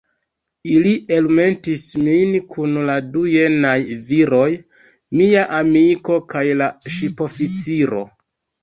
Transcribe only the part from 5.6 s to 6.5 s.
amiko, kaj